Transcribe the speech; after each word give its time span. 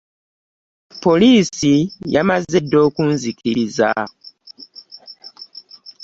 Poliisi 1.03 1.73
yamaze 2.15 2.57
dda 2.63 2.77
okunzikiriza. 2.87 3.89